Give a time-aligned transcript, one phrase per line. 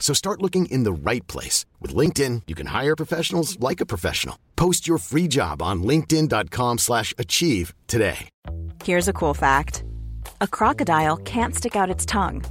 [0.00, 1.66] So start looking in the right place.
[1.78, 4.36] With LinkedIn, you can hire professionals like a professional.
[4.56, 8.28] Post your free job on linkedin.com slash achieve today.
[8.82, 9.84] Here's a cool fact.
[10.40, 12.42] A crocodile can't stick out its tongue.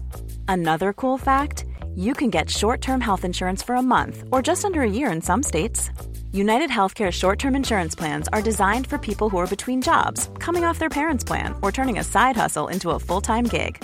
[0.48, 1.66] Another cool fact,
[1.96, 5.22] you can get short-term health insurance for a month or just under a year in
[5.22, 5.90] some states.
[6.32, 10.78] United Healthcare short-term insurance plans are designed for people who are between jobs, coming off
[10.78, 13.84] their parents' plan, or turning a side hustle into a full-time gig.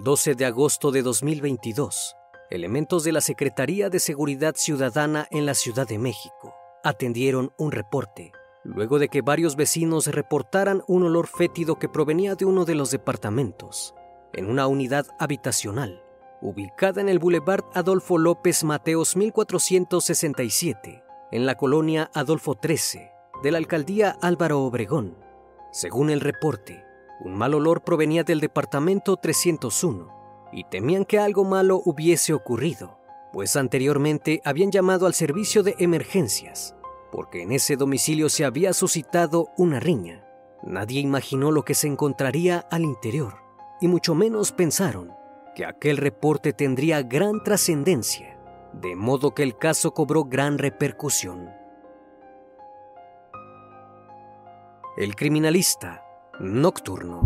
[0.00, 2.16] El 12 de agosto de 2022,
[2.48, 8.32] elementos de la Secretaría de Seguridad Ciudadana en la Ciudad de México atendieron un reporte,
[8.64, 12.90] luego de que varios vecinos reportaran un olor fétido que provenía de uno de los
[12.90, 13.94] departamentos,
[14.32, 16.02] en una unidad habitacional,
[16.40, 23.12] ubicada en el Boulevard Adolfo López Mateos 1467, en la colonia Adolfo 13,
[23.42, 25.18] de la alcaldía Álvaro Obregón.
[25.72, 26.86] Según el reporte,
[27.20, 32.98] un mal olor provenía del departamento 301 y temían que algo malo hubiese ocurrido,
[33.32, 36.74] pues anteriormente habían llamado al servicio de emergencias,
[37.12, 40.24] porque en ese domicilio se había suscitado una riña.
[40.62, 43.34] Nadie imaginó lo que se encontraría al interior,
[43.80, 45.12] y mucho menos pensaron
[45.54, 48.38] que aquel reporte tendría gran trascendencia,
[48.72, 51.50] de modo que el caso cobró gran repercusión.
[54.96, 56.04] El criminalista
[56.42, 57.20] Nocturno.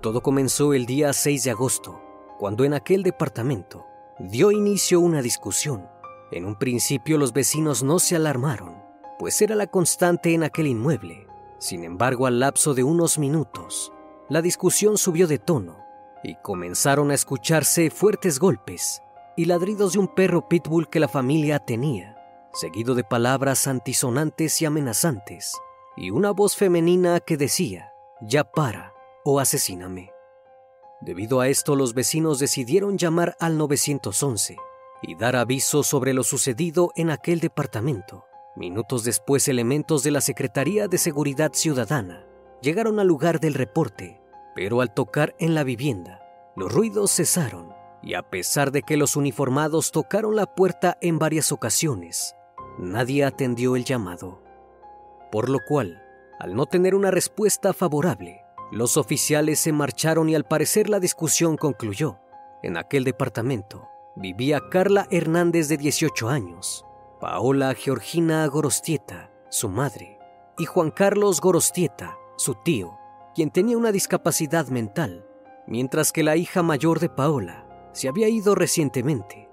[0.00, 2.00] Todo comenzó el día 6 de agosto,
[2.38, 3.84] cuando en aquel departamento
[4.18, 5.86] dio inicio una discusión.
[6.32, 8.74] En un principio los vecinos no se alarmaron,
[9.18, 11.26] pues era la constante en aquel inmueble.
[11.58, 13.92] Sin embargo, al lapso de unos minutos,
[14.30, 15.76] la discusión subió de tono
[16.24, 19.02] y comenzaron a escucharse fuertes golpes
[19.36, 22.16] y ladridos de un perro pitbull que la familia tenía
[22.52, 25.56] seguido de palabras antisonantes y amenazantes,
[25.96, 28.94] y una voz femenina que decía, ya para
[29.24, 30.12] o asesíname.
[31.00, 34.56] Debido a esto, los vecinos decidieron llamar al 911
[35.02, 38.26] y dar aviso sobre lo sucedido en aquel departamento.
[38.56, 42.26] Minutos después, elementos de la Secretaría de Seguridad Ciudadana
[42.60, 44.20] llegaron al lugar del reporte,
[44.54, 46.20] pero al tocar en la vivienda,
[46.56, 51.52] los ruidos cesaron y a pesar de que los uniformados tocaron la puerta en varias
[51.52, 52.34] ocasiones,
[52.80, 54.42] nadie atendió el llamado.
[55.30, 56.02] Por lo cual,
[56.38, 61.56] al no tener una respuesta favorable, los oficiales se marcharon y al parecer la discusión
[61.56, 62.18] concluyó.
[62.62, 66.84] En aquel departamento vivía Carla Hernández de 18 años,
[67.20, 70.18] Paola Georgina Gorostieta, su madre,
[70.58, 72.98] y Juan Carlos Gorostieta, su tío,
[73.34, 75.26] quien tenía una discapacidad mental,
[75.66, 79.48] mientras que la hija mayor de Paola se había ido recientemente.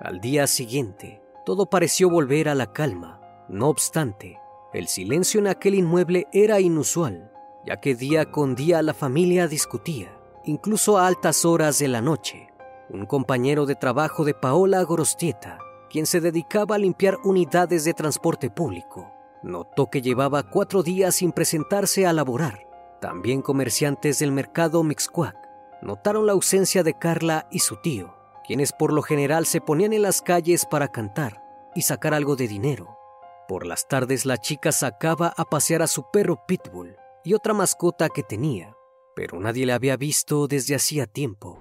[0.00, 3.20] Al día siguiente, todo pareció volver a la calma.
[3.48, 4.38] No obstante,
[4.72, 7.30] el silencio en aquel inmueble era inusual,
[7.66, 12.48] ya que día con día la familia discutía, incluso a altas horas de la noche.
[12.88, 15.58] Un compañero de trabajo de Paola Gorostieta,
[15.90, 19.12] quien se dedicaba a limpiar unidades de transporte público,
[19.42, 22.66] notó que llevaba cuatro días sin presentarse a laborar.
[23.00, 25.36] También comerciantes del mercado Mixcuac
[25.82, 28.14] notaron la ausencia de Carla y su tío,
[28.46, 31.42] quienes por lo general se ponían en las calles para cantar
[31.74, 32.98] y sacar algo de dinero.
[33.48, 38.08] Por las tardes la chica sacaba a pasear a su perro Pitbull y otra mascota
[38.08, 38.76] que tenía,
[39.14, 41.60] pero nadie la había visto desde hacía tiempo.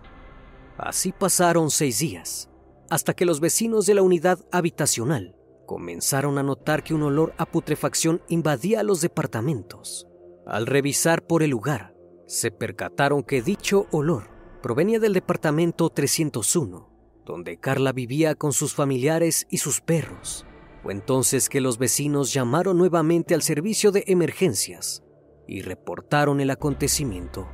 [0.77, 2.49] Así pasaron seis días,
[2.89, 5.35] hasta que los vecinos de la unidad habitacional
[5.65, 10.07] comenzaron a notar que un olor a putrefacción invadía los departamentos.
[10.45, 11.93] Al revisar por el lugar,
[12.25, 14.30] se percataron que dicho olor
[14.61, 16.89] provenía del departamento 301,
[17.25, 20.45] donde Carla vivía con sus familiares y sus perros.
[20.83, 25.03] Fue entonces que los vecinos llamaron nuevamente al servicio de emergencias
[25.47, 27.47] y reportaron el acontecimiento.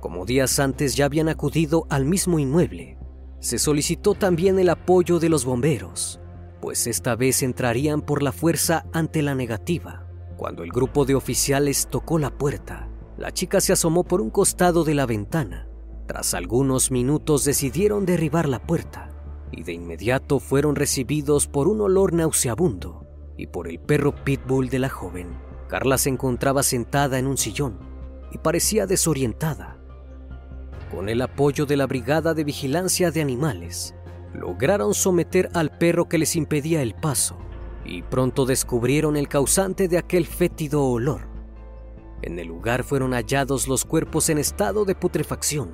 [0.00, 2.98] Como días antes ya habían acudido al mismo inmueble,
[3.40, 6.20] se solicitó también el apoyo de los bomberos,
[6.60, 10.06] pues esta vez entrarían por la fuerza ante la negativa.
[10.36, 12.89] Cuando el grupo de oficiales tocó la puerta,
[13.20, 15.68] la chica se asomó por un costado de la ventana.
[16.06, 19.10] Tras algunos minutos decidieron derribar la puerta
[19.52, 23.06] y de inmediato fueron recibidos por un olor nauseabundo
[23.36, 25.28] y por el perro pitbull de la joven.
[25.68, 27.78] Carla se encontraba sentada en un sillón
[28.32, 29.76] y parecía desorientada.
[30.90, 33.94] Con el apoyo de la Brigada de Vigilancia de Animales,
[34.32, 37.36] lograron someter al perro que les impedía el paso
[37.84, 41.29] y pronto descubrieron el causante de aquel fétido olor.
[42.22, 45.70] En el lugar fueron hallados los cuerpos en estado de putrefacción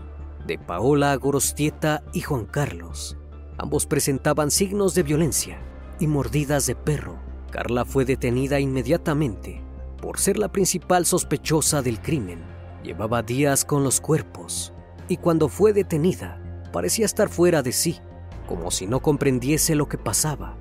[0.47, 3.17] de Paola Gorostieta y Juan Carlos.
[3.59, 5.59] Ambos presentaban signos de violencia
[5.99, 7.19] y mordidas de perro.
[7.51, 9.63] Carla fue detenida inmediatamente
[10.01, 12.45] por ser la principal sospechosa del crimen.
[12.85, 14.73] Llevaba días con los cuerpos
[15.09, 16.41] y cuando fue detenida
[16.73, 17.99] parecía estar fuera de sí,
[18.47, 20.57] como si no comprendiese lo que pasaba.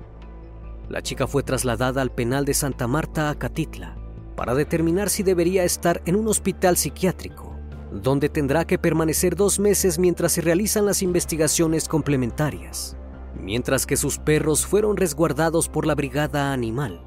[0.88, 4.05] La chica fue trasladada al penal de Santa Marta a Catitla
[4.36, 7.56] para determinar si debería estar en un hospital psiquiátrico,
[7.90, 12.96] donde tendrá que permanecer dos meses mientras se realizan las investigaciones complementarias,
[13.34, 17.02] mientras que sus perros fueron resguardados por la brigada animal.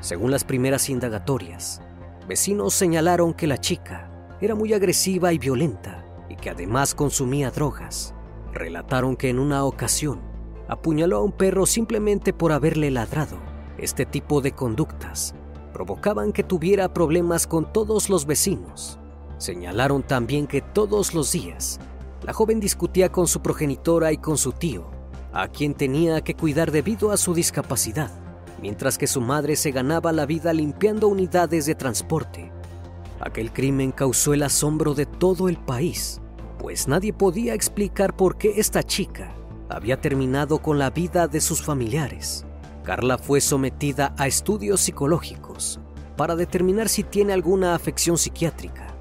[0.00, 1.80] Según las primeras indagatorias,
[2.28, 4.10] vecinos señalaron que la chica
[4.40, 8.14] era muy agresiva y violenta y que además consumía drogas.
[8.52, 10.20] Relataron que en una ocasión
[10.68, 13.38] apuñaló a un perro simplemente por haberle ladrado.
[13.78, 15.34] Este tipo de conductas
[15.76, 18.98] provocaban que tuviera problemas con todos los vecinos.
[19.36, 21.78] Señalaron también que todos los días
[22.22, 24.90] la joven discutía con su progenitora y con su tío,
[25.34, 28.10] a quien tenía que cuidar debido a su discapacidad,
[28.62, 32.50] mientras que su madre se ganaba la vida limpiando unidades de transporte
[33.20, 36.22] Aquel crimen causó el asombro de todo el país,
[36.58, 39.34] pues nadie podía explicar por qué esta chica
[39.68, 42.46] había terminado con la vida de sus familiares.
[42.82, 45.45] Carla fue sometida a estudios psicológicos
[46.16, 48.94] para determinar si tiene alguna afección psiquiátrica.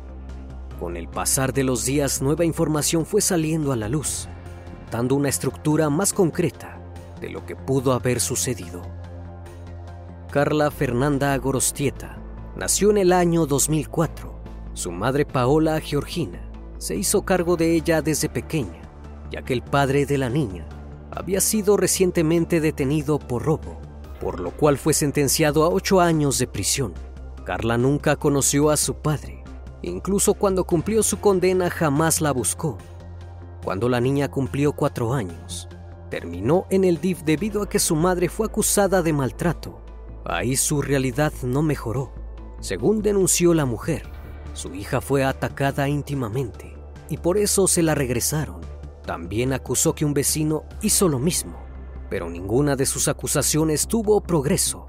[0.79, 4.27] Con el pasar de los días, nueva información fue saliendo a la luz,
[4.91, 6.79] dando una estructura más concreta
[7.21, 8.81] de lo que pudo haber sucedido.
[10.31, 12.17] Carla Fernanda Gorostieta
[12.55, 14.33] Nació en el año 2004.
[14.75, 16.39] Su madre Paola Georgina
[16.77, 18.81] se hizo cargo de ella desde pequeña,
[19.29, 20.65] ya que el padre de la niña
[21.11, 23.81] había sido recientemente detenido por robo,
[24.19, 26.93] por lo cual fue sentenciado a ocho años de prisión.
[27.43, 29.43] Carla nunca conoció a su padre,
[29.81, 32.77] incluso cuando cumplió su condena jamás la buscó.
[33.63, 35.67] Cuando la niña cumplió cuatro años,
[36.09, 39.81] terminó en el DIF debido a que su madre fue acusada de maltrato.
[40.25, 42.25] Ahí su realidad no mejoró
[42.59, 44.03] según denunció la mujer,
[44.53, 46.75] su hija fue atacada íntimamente
[47.09, 48.61] y por eso se la regresaron.
[49.05, 51.64] También acusó que un vecino hizo lo mismo,
[52.09, 54.87] pero ninguna de sus acusaciones tuvo progreso.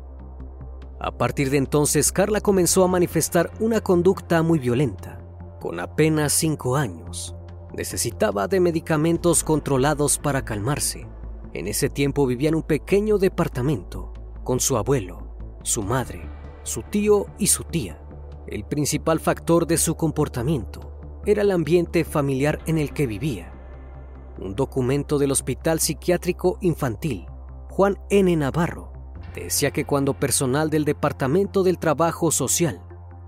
[1.00, 5.20] A partir de entonces, Carla comenzó a manifestar una conducta muy violenta.
[5.60, 7.34] Con apenas cinco años,
[7.74, 11.06] necesitaba de medicamentos controlados para calmarse.
[11.52, 14.12] En ese tiempo vivía en un pequeño departamento
[14.44, 17.98] con su abuelo, su madre su tío y su tía.
[18.48, 23.52] El principal factor de su comportamiento era el ambiente familiar en el que vivía.
[24.38, 27.26] Un documento del Hospital Psiquiátrico Infantil,
[27.70, 28.36] Juan N.
[28.36, 28.92] Navarro,
[29.34, 32.82] decía que cuando personal del Departamento del Trabajo Social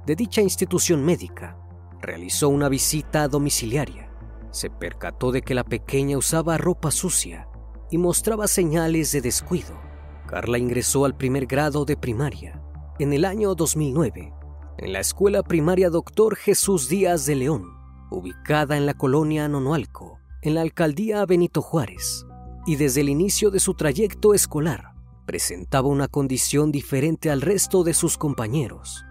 [0.07, 1.59] de dicha institución médica
[2.01, 4.11] realizó una visita domiciliaria,
[4.51, 7.49] se percató de que la pequeña usaba ropa sucia
[7.91, 9.79] y mostraba señales de descuido.
[10.27, 12.63] Carla ingresó al primer grado de primaria
[12.99, 14.35] en el año 2009
[14.79, 17.65] en la escuela primaria Doctor Jesús Díaz de León,
[18.11, 22.27] ubicada en la colonia Nonoalco, en la alcaldía Benito Juárez,
[22.67, 24.95] y desde el inicio de su trayecto escolar
[25.27, 29.05] presentaba una condición diferente al resto de sus compañeros.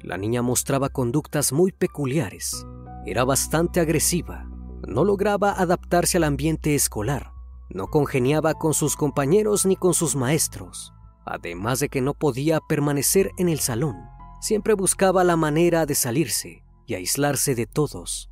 [0.00, 2.66] La niña mostraba conductas muy peculiares,
[3.04, 4.48] era bastante agresiva,
[4.86, 7.32] no lograba adaptarse al ambiente escolar,
[7.70, 10.92] no congeniaba con sus compañeros ni con sus maestros,
[11.24, 13.96] además de que no podía permanecer en el salón,
[14.40, 18.27] siempre buscaba la manera de salirse y aislarse de todos.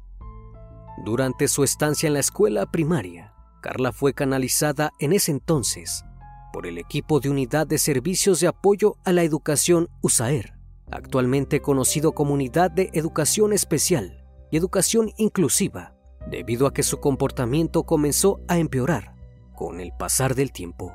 [1.04, 6.04] Durante su estancia en la escuela primaria, Carla fue canalizada en ese entonces
[6.52, 10.54] por el equipo de Unidad de Servicios de Apoyo a la Educación USAER,
[10.90, 15.94] actualmente conocido como Unidad de Educación Especial y Educación Inclusiva,
[16.30, 19.14] debido a que su comportamiento comenzó a empeorar
[19.54, 20.94] con el pasar del tiempo.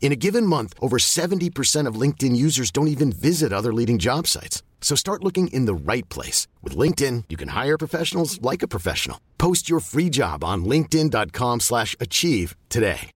[0.00, 4.26] In a given month, over 70% of LinkedIn users don't even visit other leading job
[4.28, 4.62] sites.
[4.80, 6.46] So start looking in the right place.
[6.62, 9.18] With LinkedIn, you can hire professionals like a professional.
[9.36, 13.10] Post your free job on linkedin.com slash achieve today.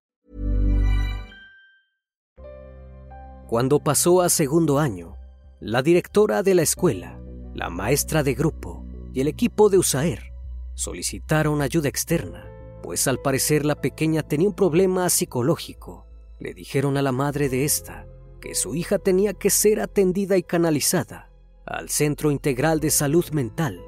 [3.50, 5.16] Cuando pasó a segundo año,
[5.58, 7.18] la directora de la escuela,
[7.52, 10.32] la maestra de grupo y el equipo de USAER
[10.74, 12.48] solicitaron ayuda externa,
[12.80, 16.09] pues al parecer la pequeña tenía un problema psicológico.
[16.40, 18.06] Le dijeron a la madre de esta
[18.40, 21.30] que su hija tenía que ser atendida y canalizada
[21.66, 23.78] al Centro Integral de Salud Mental,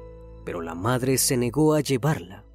[0.45, 2.45] pero la madre se negó a llevarla.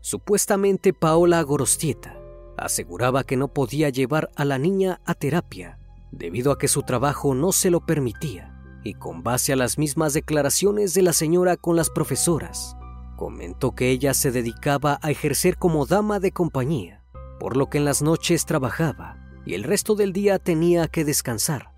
[0.00, 2.18] Supuestamente Paola Gorostieta
[2.56, 5.78] aseguraba que no podía llevar a la niña a terapia
[6.10, 8.50] debido a que su trabajo no se lo permitía
[8.82, 12.76] y con base a las mismas declaraciones de la señora con las profesoras,
[13.16, 17.02] comentó que ella se dedicaba a ejercer como dama de compañía,
[17.40, 21.70] por lo que en las noches trabajaba y el resto del día tenía que descansar.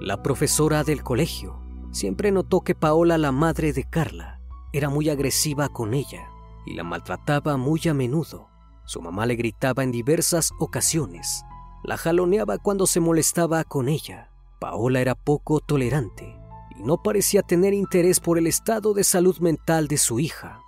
[0.00, 1.60] La profesora del colegio
[1.92, 4.40] siempre notó que Paola, la madre de Carla,
[4.72, 6.28] era muy agresiva con ella
[6.66, 8.48] y la maltrataba muy a menudo.
[8.84, 11.44] Su mamá le gritaba en diversas ocasiones,
[11.82, 14.30] la jaloneaba cuando se molestaba con ella.
[14.58, 16.36] Paola era poco tolerante
[16.76, 20.60] y no parecía tener interés por el estado de salud mental de su hija.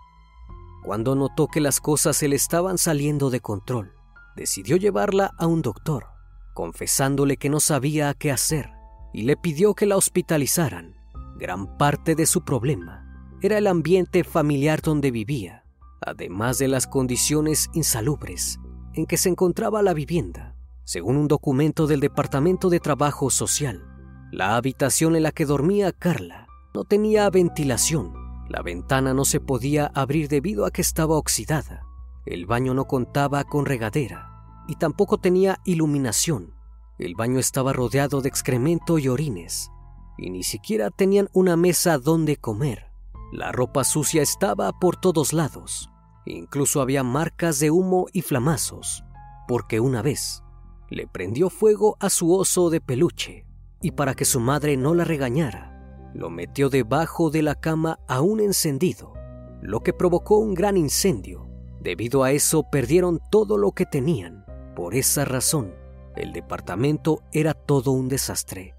[0.85, 3.93] Cuando notó que las cosas se le estaban saliendo de control,
[4.37, 6.07] decidió llevarla a un doctor,
[6.55, 8.71] confesándole que no sabía qué hacer
[9.13, 10.97] y le pidió que la hospitalizaran.
[11.39, 13.03] Gran parte de su problema
[13.43, 15.65] era el ambiente familiar donde vivía,
[16.01, 18.59] además de las condiciones insalubres
[18.95, 20.55] en que se encontraba la vivienda.
[20.85, 23.87] Según un documento del Departamento de Trabajo Social,
[24.31, 28.13] la habitación en la que dormía Carla no tenía ventilación,
[28.49, 31.85] la ventana no se podía abrir debido a que estaba oxidada,
[32.27, 36.55] el baño no contaba con regadera y tampoco tenía iluminación.
[36.99, 39.71] El baño estaba rodeado de excremento y orines
[40.19, 42.93] y ni siquiera tenían una mesa donde comer.
[43.33, 45.91] La ropa sucia estaba por todos lados.
[46.27, 49.05] Incluso había marcas de humo y flamazos,
[49.49, 50.43] porque una vez
[50.91, 53.47] le prendió fuego a su oso de peluche
[53.81, 58.41] y para que su madre no la regañara, lo metió debajo de la cama aún
[58.41, 59.15] encendido,
[59.63, 61.49] lo que provocó un gran incendio.
[61.83, 64.45] Debido a eso perdieron todo lo que tenían.
[64.77, 65.75] Por esa razón,
[66.15, 68.77] el departamento era todo un desastre.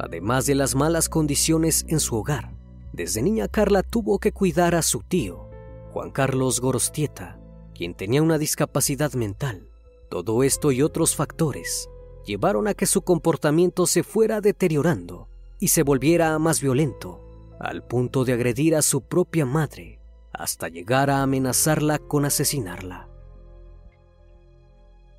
[0.00, 2.52] Además de las malas condiciones en su hogar,
[2.92, 5.48] desde niña Carla tuvo que cuidar a su tío,
[5.92, 7.38] Juan Carlos Gorostieta,
[7.72, 9.68] quien tenía una discapacidad mental.
[10.10, 11.88] Todo esto y otros factores
[12.24, 15.28] llevaron a que su comportamiento se fuera deteriorando
[15.60, 17.22] y se volviera más violento,
[17.60, 19.95] al punto de agredir a su propia madre,
[20.38, 23.08] hasta llegar a amenazarla con asesinarla.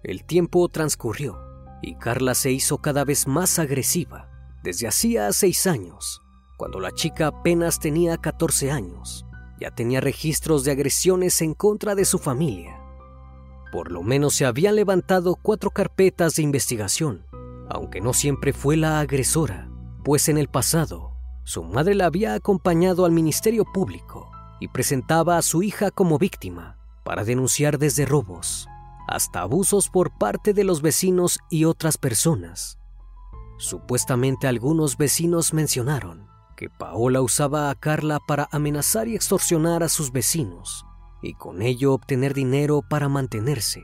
[0.04, 1.38] El tiempo transcurrió
[1.82, 4.30] y Carla se hizo cada vez más agresiva
[4.64, 6.22] desde hacía seis años,
[6.58, 9.26] cuando la chica apenas tenía 14 años.
[9.60, 12.80] Ya tenía registros de agresiones en contra de su familia.
[13.72, 17.26] Por lo menos se habían levantado cuatro carpetas de investigación,
[17.70, 19.70] aunque no siempre fue la agresora,
[20.04, 25.42] pues en el pasado su madre la había acompañado al Ministerio Público y presentaba a
[25.42, 28.68] su hija como víctima para denunciar desde robos
[29.08, 32.78] hasta abusos por parte de los vecinos y otras personas.
[33.58, 40.12] Supuestamente algunos vecinos mencionaron que Paola usaba a Carla para amenazar y extorsionar a sus
[40.12, 40.86] vecinos
[41.22, 43.84] y con ello obtener dinero para mantenerse.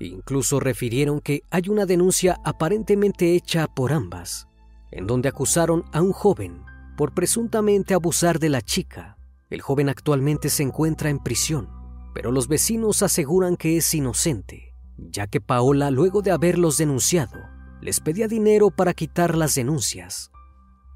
[0.00, 4.46] Incluso refirieron que hay una denuncia aparentemente hecha por ambas,
[4.92, 6.62] en donde acusaron a un joven
[6.96, 9.17] por presuntamente abusar de la chica.
[9.50, 11.70] El joven actualmente se encuentra en prisión,
[12.14, 17.38] pero los vecinos aseguran que es inocente, ya que Paola, luego de haberlos denunciado,
[17.80, 20.30] les pedía dinero para quitar las denuncias.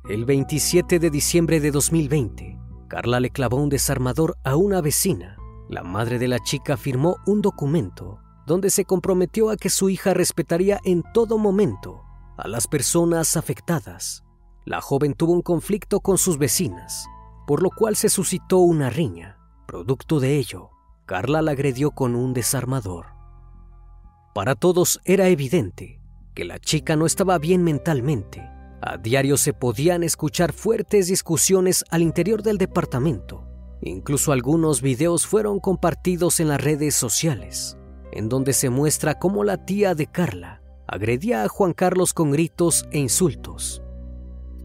[0.08, 5.36] El 27 de diciembre de 2020, Carla le clavó un desarmador a una vecina.
[5.70, 10.12] La madre de la chica firmó un documento donde se comprometió a que su hija
[10.12, 12.02] respetaría en todo momento
[12.36, 14.24] a las personas afectadas.
[14.64, 17.06] La joven tuvo un conflicto con sus vecinas,
[17.46, 19.38] por lo cual se suscitó una riña.
[19.66, 20.70] Producto de ello,
[21.06, 23.06] Carla la agredió con un desarmador.
[24.34, 26.00] Para todos era evidente
[26.34, 28.40] que la chica no estaba bien mentalmente.
[28.80, 33.46] A diario se podían escuchar fuertes discusiones al interior del departamento.
[33.82, 37.76] Incluso algunos videos fueron compartidos en las redes sociales,
[38.12, 42.86] en donde se muestra cómo la tía de Carla agredía a Juan Carlos con gritos
[42.90, 43.82] e insultos.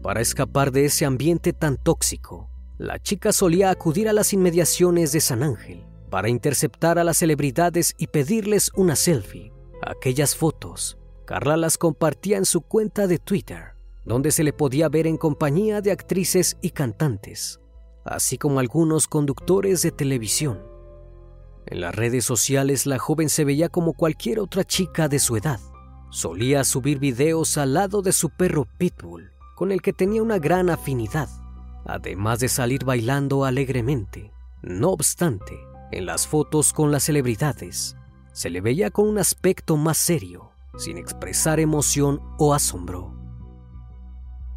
[0.02, 5.20] Para escapar de ese ambiente tan tóxico, la chica solía acudir a las inmediaciones de
[5.20, 9.52] San Ángel para interceptar a las celebridades y pedirles una selfie.
[9.82, 13.74] Aquellas fotos Carla las compartía en su cuenta de Twitter,
[14.06, 17.60] donde se le podía ver en compañía de actrices y cantantes,
[18.04, 20.62] así como algunos conductores de televisión.
[21.66, 25.60] En las redes sociales la joven se veía como cualquier otra chica de su edad.
[26.10, 30.70] Solía subir videos al lado de su perro Pitbull, con el que tenía una gran
[30.70, 31.28] afinidad,
[31.86, 34.32] además de salir bailando alegremente.
[34.62, 35.58] No obstante,
[35.92, 37.96] en las fotos con las celebridades,
[38.32, 43.14] se le veía con un aspecto más serio, sin expresar emoción o asombro.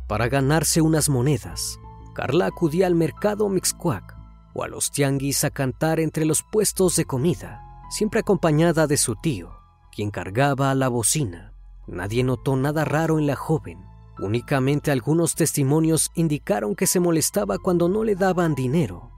[0.08, 1.80] Para ganarse unas monedas,
[2.14, 4.18] Carla acudía al mercado Mixcuac
[4.54, 9.16] o a los tianguis a cantar entre los puestos de comida, siempre acompañada de su
[9.16, 9.52] tío,
[9.92, 11.54] quien cargaba la bocina.
[11.88, 13.91] Nadie notó nada raro en la joven.
[14.22, 19.12] Únicamente algunos testimonios indicaron que se molestaba cuando no le daban dinero.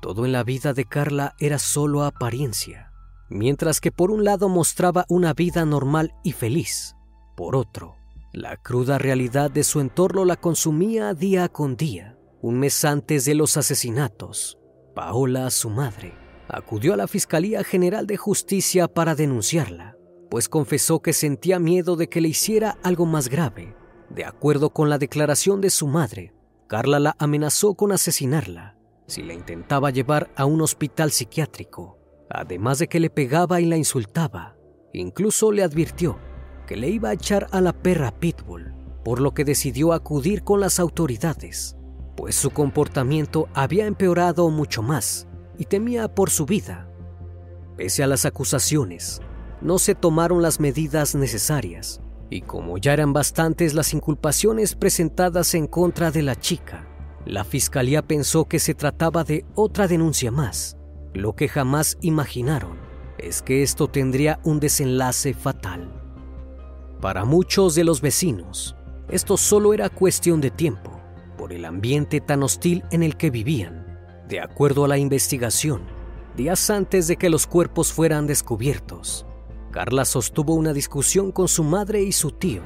[0.00, 2.90] Todo en la vida de Carla era solo apariencia
[3.30, 6.96] mientras que por un lado mostraba una vida normal y feliz,
[7.36, 7.96] por otro,
[8.32, 12.16] la cruda realidad de su entorno la consumía día con día.
[12.42, 14.58] Un mes antes de los asesinatos,
[14.94, 16.14] Paola, su madre,
[16.48, 19.96] acudió a la Fiscalía General de Justicia para denunciarla,
[20.30, 23.76] pues confesó que sentía miedo de que le hiciera algo más grave.
[24.10, 26.34] De acuerdo con la declaración de su madre,
[26.66, 32.88] Carla la amenazó con asesinarla si la intentaba llevar a un hospital psiquiátrico además de
[32.88, 34.56] que le pegaba y la insultaba.
[34.92, 36.18] Incluso le advirtió
[36.66, 38.72] que le iba a echar a la perra Pitbull,
[39.04, 41.76] por lo que decidió acudir con las autoridades,
[42.16, 45.26] pues su comportamiento había empeorado mucho más
[45.58, 46.88] y temía por su vida.
[47.76, 49.20] Pese a las acusaciones,
[49.60, 55.66] no se tomaron las medidas necesarias, y como ya eran bastantes las inculpaciones presentadas en
[55.66, 56.86] contra de la chica,
[57.26, 60.76] la fiscalía pensó que se trataba de otra denuncia más
[61.14, 62.78] lo que jamás imaginaron
[63.18, 65.92] es que esto tendría un desenlace fatal.
[67.00, 68.76] Para muchos de los vecinos,
[69.08, 71.00] esto solo era cuestión de tiempo,
[71.36, 73.86] por el ambiente tan hostil en el que vivían.
[74.28, 75.82] De acuerdo a la investigación,
[76.36, 79.26] días antes de que los cuerpos fueran descubiertos,
[79.70, 82.62] Carla sostuvo una discusión con su madre y su tío.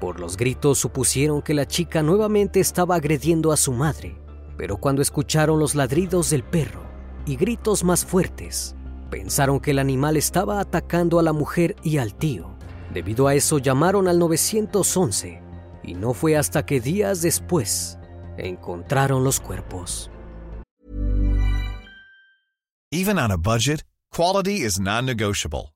[0.00, 4.16] Por los gritos supusieron que la chica nuevamente estaba agrediendo a su madre,
[4.56, 6.80] pero cuando escucharon los ladridos del perro,
[7.26, 8.74] y gritos más fuertes.
[9.10, 12.56] Pensaron que el animal estaba atacando a la mujer y al tío.
[12.92, 15.42] Debido a eso llamaron al 911
[15.82, 17.98] y no fue hasta que días después
[18.38, 20.10] encontraron los cuerpos.
[22.90, 25.75] Even on a budget, quality is non-negotiable.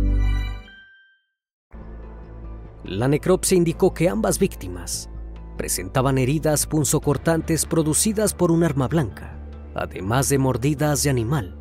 [2.83, 5.09] La necropsia indicó que ambas víctimas
[5.57, 9.37] presentaban heridas punzocortantes producidas por un arma blanca,
[9.75, 11.57] además de mordidas de animal.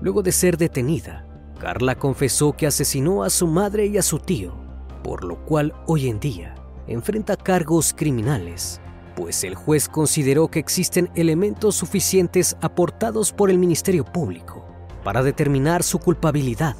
[0.00, 1.26] Luego de ser detenida,
[1.58, 4.54] Carla confesó que asesinó a su madre y a su tío,
[5.02, 6.54] por lo cual hoy en día
[6.86, 8.80] enfrenta cargos criminales
[9.18, 14.64] pues el juez consideró que existen elementos suficientes aportados por el Ministerio Público
[15.02, 16.76] para determinar su culpabilidad.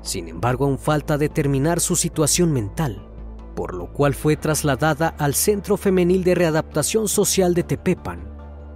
[0.00, 3.06] Sin embargo, aún falta determinar su situación mental,
[3.54, 8.20] por lo cual fue trasladada al Centro Femenil de Readaptación Social de Tepepan,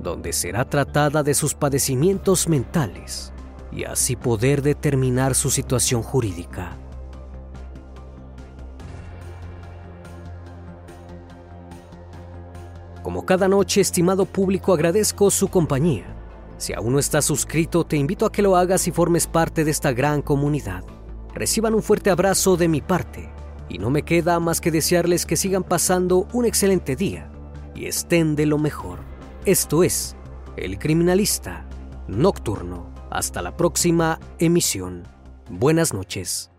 [0.01, 3.33] donde será tratada de sus padecimientos mentales
[3.73, 6.77] y así poder determinar su situación jurídica.
[13.03, 16.05] Como cada noche, estimado público, agradezco su compañía.
[16.59, 19.71] Si aún no estás suscrito, te invito a que lo hagas y formes parte de
[19.71, 20.85] esta gran comunidad.
[21.33, 23.38] Reciban un fuerte abrazo de mi parte
[23.68, 27.31] y no me queda más que desearles que sigan pasando un excelente día
[27.74, 29.00] y estén de lo mejor.
[29.44, 30.16] Esto es
[30.57, 31.66] El Criminalista
[32.09, 32.90] Nocturno.
[33.11, 35.04] Hasta la próxima emisión.
[35.48, 36.50] Buenas noches.